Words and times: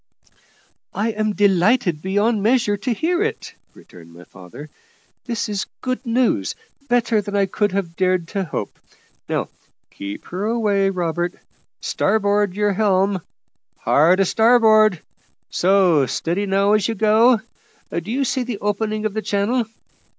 "I 0.95 1.09
am 1.11 1.33
delighted 1.35 2.01
beyond 2.01 2.41
measure 2.41 2.75
to 2.75 2.91
hear 2.91 3.21
it," 3.21 3.53
returned 3.75 4.11
my 4.11 4.23
father; 4.23 4.71
"this 5.25 5.47
is 5.47 5.67
good 5.81 6.03
news, 6.07 6.55
better 6.89 7.21
than 7.21 7.35
I 7.35 7.45
could 7.45 7.71
have 7.73 7.95
dared 7.95 8.27
to 8.29 8.43
hope. 8.45 8.79
Now 9.29 9.49
keep 9.91 10.25
her 10.29 10.45
away, 10.45 10.89
Robert. 10.89 11.35
Starboard 11.81 12.55
your 12.55 12.73
helm 12.73 13.21
hard 13.77 14.19
a 14.19 14.25
starboard; 14.25 15.03
so, 15.51 16.07
steady 16.07 16.47
now 16.47 16.73
as 16.73 16.87
you 16.87 16.95
go. 16.95 17.39
Do 17.91 18.09
you 18.11 18.23
see 18.25 18.41
the 18.41 18.57
opening 18.57 19.05
of 19.05 19.13
the 19.13 19.21
channel? 19.21 19.65